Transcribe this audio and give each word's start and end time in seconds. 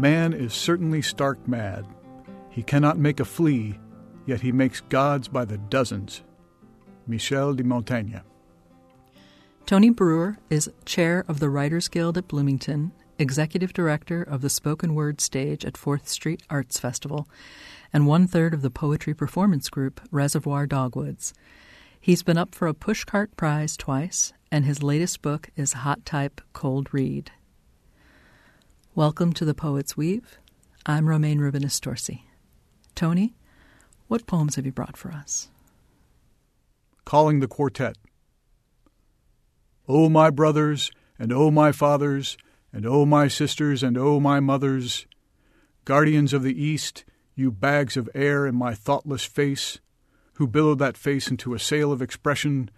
Man 0.00 0.32
is 0.32 0.54
certainly 0.54 1.02
stark 1.02 1.46
mad. 1.46 1.84
He 2.48 2.62
cannot 2.62 2.96
make 2.96 3.20
a 3.20 3.24
flea, 3.26 3.78
yet 4.24 4.40
he 4.40 4.50
makes 4.50 4.80
gods 4.80 5.28
by 5.28 5.44
the 5.44 5.58
dozens. 5.58 6.22
Michel 7.06 7.52
de 7.52 7.62
Montaigne. 7.62 8.16
Tony 9.66 9.90
Brewer 9.90 10.38
is 10.48 10.72
chair 10.86 11.26
of 11.28 11.38
the 11.38 11.50
Writers 11.50 11.88
Guild 11.88 12.16
at 12.16 12.28
Bloomington, 12.28 12.92
executive 13.18 13.74
director 13.74 14.22
of 14.22 14.40
the 14.40 14.48
spoken 14.48 14.94
word 14.94 15.20
stage 15.20 15.66
at 15.66 15.76
Fourth 15.76 16.08
Street 16.08 16.42
Arts 16.48 16.80
Festival, 16.80 17.28
and 17.92 18.06
one 18.06 18.26
third 18.26 18.54
of 18.54 18.62
the 18.62 18.70
poetry 18.70 19.12
performance 19.12 19.68
group 19.68 20.00
Reservoir 20.10 20.66
Dogwoods. 20.66 21.34
He's 22.00 22.22
been 22.22 22.38
up 22.38 22.54
for 22.54 22.68
a 22.68 22.72
Pushcart 22.72 23.36
Prize 23.36 23.76
twice, 23.76 24.32
and 24.50 24.64
his 24.64 24.82
latest 24.82 25.20
book 25.20 25.50
is 25.56 25.74
Hot 25.74 26.06
Type 26.06 26.40
Cold 26.54 26.94
Read. 26.94 27.32
Welcome 28.96 29.32
to 29.34 29.44
the 29.44 29.54
Poet's 29.54 29.96
Weave. 29.96 30.40
I'm 30.84 31.08
Romayne 31.08 31.38
Dorsey. 31.80 32.24
Tony, 32.96 33.34
what 34.08 34.26
poems 34.26 34.56
have 34.56 34.66
you 34.66 34.72
brought 34.72 34.96
for 34.96 35.12
us? 35.12 35.48
Calling 37.04 37.38
the 37.38 37.46
Quartet. 37.46 37.96
O 39.86 40.08
my 40.08 40.28
brothers, 40.28 40.90
and 41.20 41.32
O 41.32 41.52
my 41.52 41.70
fathers, 41.70 42.36
and 42.72 42.84
O 42.84 43.06
my 43.06 43.28
sisters, 43.28 43.84
and 43.84 43.96
O 43.96 44.18
my 44.18 44.40
mothers, 44.40 45.06
guardians 45.84 46.32
of 46.32 46.42
the 46.42 46.60
East, 46.60 47.04
you 47.36 47.52
bags 47.52 47.96
of 47.96 48.10
air 48.12 48.44
in 48.44 48.56
my 48.56 48.74
thoughtless 48.74 49.24
face, 49.24 49.78
who 50.34 50.48
billowed 50.48 50.80
that 50.80 50.96
face 50.96 51.30
into 51.30 51.54
a 51.54 51.60
sail 51.60 51.92
of 51.92 52.02
expression, 52.02 52.68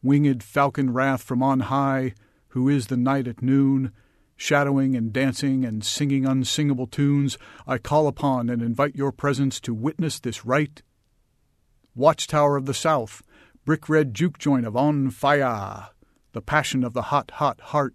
winged 0.00 0.44
falcon 0.44 0.92
wrath 0.92 1.24
from 1.24 1.42
on 1.42 1.58
high, 1.58 2.14
who 2.50 2.68
is 2.68 2.86
the 2.86 2.96
night 2.96 3.26
at 3.26 3.42
noon, 3.42 3.92
shadowing 4.36 4.94
and 4.94 5.12
dancing 5.12 5.64
and 5.64 5.84
singing 5.84 6.26
unsingable 6.26 6.86
tunes, 6.86 7.38
I 7.66 7.78
call 7.78 8.06
upon 8.06 8.48
and 8.50 8.62
invite 8.62 8.94
your 8.94 9.12
presence 9.12 9.58
to 9.60 9.74
witness 9.74 10.20
this 10.20 10.44
rite. 10.44 10.82
Watchtower 11.94 12.56
of 12.56 12.66
the 12.66 12.74
South, 12.74 13.22
brick 13.64 13.88
red 13.88 14.14
juke 14.14 14.38
joint 14.38 14.66
of 14.66 14.76
on 14.76 15.10
fire, 15.10 15.88
the 16.32 16.42
passion 16.42 16.84
of 16.84 16.92
the 16.92 17.02
hot, 17.02 17.32
hot 17.32 17.60
heart. 17.60 17.94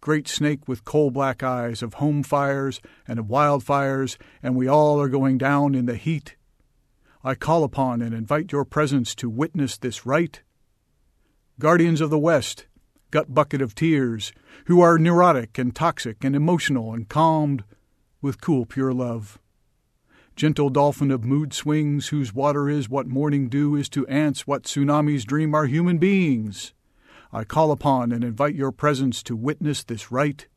Great 0.00 0.26
snake 0.26 0.66
with 0.66 0.84
coal 0.84 1.10
black 1.10 1.42
eyes 1.42 1.82
of 1.82 1.94
home 1.94 2.22
fires 2.24 2.80
and 3.06 3.20
of 3.20 3.26
wildfires, 3.26 4.16
and 4.42 4.56
we 4.56 4.66
all 4.66 5.00
are 5.00 5.08
going 5.08 5.38
down 5.38 5.74
in 5.74 5.86
the 5.86 5.94
heat. 5.94 6.34
I 7.22 7.36
call 7.36 7.62
upon 7.62 8.02
and 8.02 8.12
invite 8.12 8.50
your 8.50 8.64
presence 8.64 9.14
to 9.16 9.30
witness 9.30 9.78
this 9.78 10.04
rite. 10.04 10.42
Guardians 11.60 12.00
of 12.00 12.10
the 12.10 12.18
West, 12.18 12.66
gut 13.12 13.32
bucket 13.32 13.62
of 13.62 13.76
tears, 13.76 14.32
who 14.66 14.80
are 14.80 14.98
neurotic 14.98 15.58
and 15.58 15.76
toxic 15.76 16.24
and 16.24 16.34
emotional 16.34 16.92
and 16.92 17.08
calmed 17.08 17.62
with 18.20 18.40
cool, 18.40 18.66
pure 18.66 18.92
love. 18.92 19.38
Gentle 20.34 20.70
dolphin 20.70 21.10
of 21.10 21.24
mood 21.24 21.52
swings, 21.52 22.08
whose 22.08 22.34
water 22.34 22.70
is 22.70 22.88
what 22.88 23.06
morning 23.06 23.48
dew 23.48 23.76
is 23.76 23.90
to 23.90 24.06
ants, 24.06 24.46
what 24.46 24.62
tsunamis 24.62 25.24
dream 25.24 25.54
are 25.54 25.66
human 25.66 25.98
beings. 25.98 26.72
I 27.30 27.44
call 27.44 27.70
upon 27.70 28.12
and 28.12 28.24
invite 28.24 28.54
your 28.54 28.72
presence 28.72 29.22
to 29.24 29.36
witness 29.36 29.84
this 29.84 30.10
rite. 30.10 30.48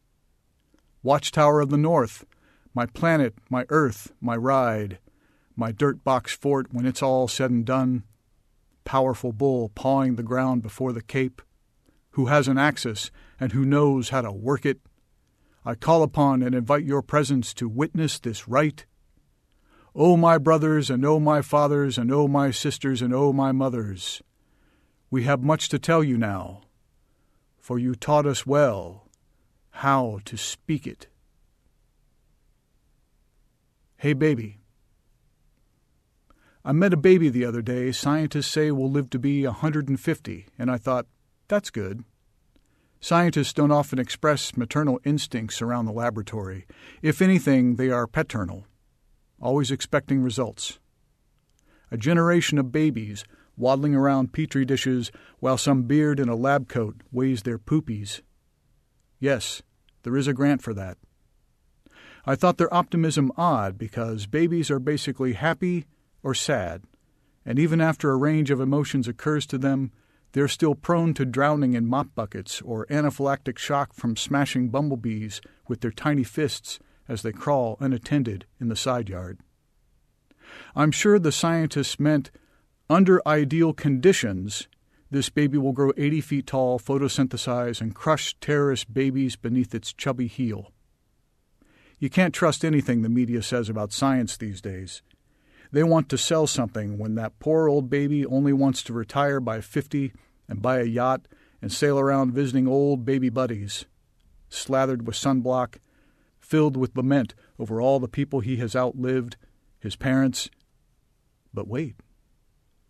Watchtower 1.03 1.59
of 1.59 1.69
the 1.69 1.77
North, 1.77 2.25
my 2.73 2.85
planet, 2.85 3.35
my 3.49 3.65
earth, 3.67 4.13
my 4.21 4.35
ride, 4.35 4.99
my 5.57 5.73
dirt 5.73 6.05
box 6.05 6.33
fort 6.33 6.73
when 6.73 6.85
it's 6.85 7.03
all 7.03 7.27
said 7.27 7.51
and 7.51 7.65
done. 7.65 8.03
Powerful 8.85 9.33
bull 9.33 9.69
pawing 9.75 10.15
the 10.15 10.23
ground 10.23 10.61
before 10.61 10.93
the 10.93 11.01
cape, 11.01 11.41
who 12.15 12.27
has 12.27 12.47
an 12.47 12.57
axis 12.57 13.11
and 13.41 13.51
who 13.51 13.65
knows 13.65 14.07
how 14.07 14.21
to 14.21 14.31
work 14.31 14.65
it. 14.65 14.79
I 15.65 15.75
call 15.75 16.01
upon 16.01 16.41
and 16.41 16.55
invite 16.55 16.85
your 16.85 17.01
presence 17.01 17.53
to 17.55 17.67
witness 17.67 18.19
this 18.19 18.47
rite. 18.47 18.85
O 19.93 20.15
my 20.15 20.37
brothers, 20.37 20.89
and 20.89 21.03
O 21.05 21.19
my 21.19 21.41
fathers, 21.41 21.97
and 21.97 22.09
O 22.13 22.29
my 22.29 22.51
sisters, 22.51 23.01
and 23.01 23.13
O 23.13 23.33
my 23.33 23.51
mothers, 23.51 24.21
we 25.11 25.23
have 25.23 25.43
much 25.43 25.67
to 25.69 25.77
tell 25.77 26.05
you 26.05 26.17
now, 26.17 26.61
for 27.59 27.77
you 27.77 27.95
taught 27.95 28.25
us 28.25 28.45
well 28.45 29.09
how 29.71 30.19
to 30.23 30.37
speak 30.37 30.87
it. 30.87 31.07
Hey, 33.97 34.13
baby. 34.13 34.59
I 36.63 36.71
met 36.71 36.93
a 36.93 36.97
baby 36.97 37.27
the 37.27 37.43
other 37.43 37.61
day 37.61 37.91
scientists 37.91 38.47
say 38.47 38.71
will 38.71 38.89
live 38.89 39.09
to 39.09 39.19
be 39.19 39.43
a 39.43 39.49
150, 39.49 40.45
and 40.57 40.71
I 40.71 40.77
thought, 40.77 41.07
that's 41.47 41.69
good. 41.69 42.03
Scientists 42.99 43.53
don't 43.53 43.71
often 43.71 43.99
express 43.99 44.57
maternal 44.57 44.99
instincts 45.03 45.61
around 45.61 45.85
the 45.85 45.91
laboratory. 45.91 46.65
If 47.01 47.21
anything, 47.21 47.75
they 47.75 47.89
are 47.89 48.07
paternal, 48.07 48.65
always 49.39 49.69
expecting 49.69 50.21
results. 50.21 50.79
A 51.91 51.97
generation 51.97 52.57
of 52.57 52.71
babies 52.71 53.23
waddling 53.57 53.95
around 53.95 54.33
petri 54.33 54.65
dishes 54.65 55.11
while 55.39 55.57
some 55.57 55.83
beard 55.83 56.19
in 56.19 56.29
a 56.29 56.35
lab 56.35 56.67
coat 56.67 56.95
weighs 57.11 57.43
their 57.43 57.59
poopies. 57.59 58.21
Yes, 59.19 59.61
there 60.03 60.17
is 60.17 60.27
a 60.27 60.33
grant 60.33 60.61
for 60.61 60.73
that. 60.73 60.97
I 62.25 62.35
thought 62.35 62.57
their 62.57 62.73
optimism 62.73 63.31
odd 63.37 63.77
because 63.77 64.25
babies 64.25 64.71
are 64.71 64.79
basically 64.79 65.33
happy 65.33 65.85
or 66.23 66.33
sad, 66.33 66.83
and 67.45 67.59
even 67.59 67.79
after 67.79 68.09
a 68.09 68.17
range 68.17 68.49
of 68.49 68.59
emotions 68.59 69.07
occurs 69.07 69.45
to 69.47 69.59
them, 69.59 69.91
they're 70.35 70.49
still 70.49 70.75
prone 70.75 71.13
to 71.13 71.23
drowning 71.23 71.75
in 71.75 71.87
mop 71.87 72.13
buckets 72.13 72.61
or 72.63 72.85
anaphylactic 72.87 73.57
shock 73.57 73.93
from 73.93 74.17
smashing 74.17 74.67
bumblebees 74.67 75.39
with 75.69 75.79
their 75.79 75.91
tiny 75.91 76.25
fists 76.25 76.77
as 77.07 77.21
they 77.21 77.31
crawl 77.31 77.77
unattended 77.79 78.45
in 78.59 78.67
the 78.67 78.75
side 78.75 79.07
yard. 79.07 79.39
I'm 80.75 80.91
sure 80.91 81.19
the 81.19 81.31
scientists 81.31 82.01
meant 82.01 82.31
under 82.89 83.25
ideal 83.25 83.71
conditions, 83.71 84.67
this 85.09 85.29
baby 85.29 85.57
will 85.57 85.71
grow 85.71 85.93
80 85.95 86.19
feet 86.19 86.47
tall, 86.47 86.79
photosynthesize, 86.79 87.79
and 87.79 87.95
crush 87.95 88.35
terrorist 88.41 88.93
babies 88.93 89.37
beneath 89.37 89.73
its 89.73 89.93
chubby 89.93 90.27
heel. 90.27 90.73
You 91.97 92.09
can't 92.09 92.33
trust 92.33 92.65
anything 92.65 93.03
the 93.03 93.09
media 93.09 93.41
says 93.41 93.69
about 93.69 93.93
science 93.93 94.35
these 94.35 94.59
days. 94.59 95.01
They 95.75 95.83
want 95.83 96.07
to 96.07 96.17
sell 96.17 96.47
something 96.47 96.97
when 96.97 97.15
that 97.15 97.37
poor 97.39 97.67
old 97.67 97.89
baby 97.89 98.25
only 98.25 98.53
wants 98.53 98.81
to 98.83 98.93
retire 98.93 99.41
by 99.41 99.59
50 99.59 100.13
and 100.47 100.61
buy 100.61 100.79
a 100.79 100.85
yacht 100.85 101.27
and 101.61 101.69
sail 101.69 101.99
around 101.99 102.31
visiting 102.31 102.65
old 102.65 103.03
baby 103.03 103.27
buddies, 103.27 103.83
slathered 104.47 105.05
with 105.05 105.17
sunblock, 105.17 105.79
filled 106.39 106.77
with 106.77 106.95
lament 106.95 107.35
over 107.59 107.81
all 107.81 107.99
the 107.99 108.07
people 108.07 108.39
he 108.39 108.55
has 108.55 108.73
outlived, 108.73 109.35
his 109.77 109.97
parents. 109.97 110.49
But 111.53 111.67
wait, 111.67 111.97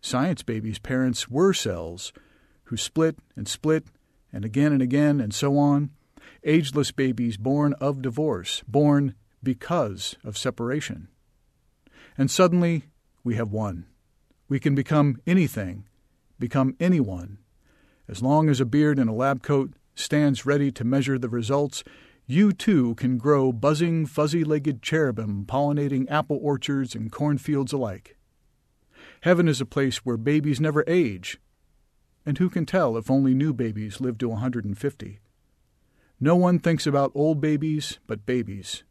science 0.00 0.44
babies' 0.44 0.78
parents 0.78 1.28
were 1.28 1.52
cells 1.52 2.12
who 2.66 2.76
split 2.76 3.18
and 3.34 3.48
split 3.48 3.86
and 4.32 4.44
again 4.44 4.72
and 4.72 4.80
again 4.80 5.20
and 5.20 5.34
so 5.34 5.58
on, 5.58 5.90
ageless 6.44 6.92
babies 6.92 7.36
born 7.36 7.72
of 7.80 8.00
divorce, 8.00 8.62
born 8.68 9.16
because 9.42 10.14
of 10.22 10.38
separation. 10.38 11.08
And 12.18 12.30
suddenly 12.30 12.84
we 13.24 13.36
have 13.36 13.52
won. 13.52 13.86
We 14.48 14.60
can 14.60 14.74
become 14.74 15.20
anything, 15.26 15.86
become 16.38 16.76
anyone, 16.78 17.38
as 18.08 18.22
long 18.22 18.48
as 18.48 18.60
a 18.60 18.64
beard 18.64 18.98
and 18.98 19.10
a 19.10 19.12
lab 19.12 19.42
coat 19.42 19.72
stands 19.94 20.46
ready 20.46 20.70
to 20.70 20.84
measure 20.84 21.18
the 21.18 21.28
results, 21.28 21.82
you 22.26 22.52
too 22.52 22.94
can 22.94 23.18
grow 23.18 23.52
buzzing, 23.52 24.06
fuzzy 24.06 24.44
legged 24.44 24.82
cherubim 24.82 25.44
pollinating 25.44 26.10
apple 26.10 26.38
orchards 26.40 26.94
and 26.94 27.10
cornfields 27.10 27.72
alike. 27.72 28.16
Heaven 29.22 29.48
is 29.48 29.60
a 29.60 29.66
place 29.66 29.98
where 29.98 30.16
babies 30.16 30.60
never 30.60 30.84
age. 30.86 31.38
And 32.24 32.38
who 32.38 32.48
can 32.48 32.66
tell 32.66 32.96
if 32.96 33.10
only 33.10 33.34
new 33.34 33.52
babies 33.52 34.00
live 34.00 34.18
to 34.18 34.26
a 34.26 34.30
150? 34.30 35.20
No 36.20 36.36
one 36.36 36.58
thinks 36.58 36.86
about 36.86 37.12
old 37.14 37.40
babies 37.40 37.98
but 38.06 38.26
babies. 38.26 38.84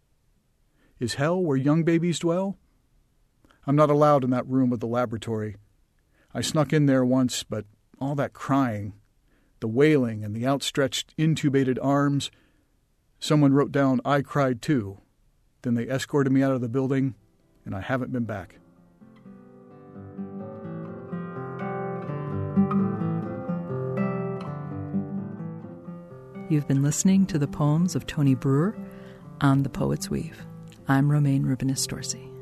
Is 0.99 1.15
hell 1.15 1.41
where 1.41 1.57
young 1.57 1.83
babies 1.83 2.19
dwell? 2.19 2.57
I'm 3.67 3.75
not 3.75 3.89
allowed 3.89 4.23
in 4.23 4.29
that 4.29 4.47
room 4.47 4.71
of 4.71 4.79
the 4.79 4.87
laboratory. 4.87 5.55
I 6.33 6.41
snuck 6.41 6.71
in 6.71 6.85
there 6.85 7.05
once, 7.05 7.43
but 7.43 7.65
all 7.99 8.15
that 8.15 8.33
crying, 8.33 8.93
the 9.59 9.67
wailing 9.67 10.23
and 10.23 10.35
the 10.35 10.45
outstretched, 10.45 11.17
intubated 11.17 11.77
arms. 11.81 12.29
Someone 13.19 13.53
wrote 13.53 13.71
down, 13.71 14.01
I 14.05 14.21
cried 14.21 14.61
too. 14.61 14.99
Then 15.63 15.73
they 15.73 15.87
escorted 15.87 16.31
me 16.31 16.43
out 16.43 16.51
of 16.51 16.61
the 16.61 16.69
building, 16.69 17.15
and 17.65 17.73
I 17.75 17.81
haven't 17.81 18.11
been 18.11 18.25
back. 18.25 18.59
You've 26.47 26.67
been 26.67 26.83
listening 26.83 27.25
to 27.27 27.39
the 27.39 27.47
poems 27.47 27.95
of 27.95 28.05
Tony 28.05 28.35
Brewer 28.35 28.77
on 29.41 29.63
The 29.63 29.69
Poet's 29.69 30.11
Weave. 30.11 30.45
I'm 30.87 31.09
Romayne 31.09 31.43
Rubinas 31.43 31.87
Dorsey. 31.87 32.34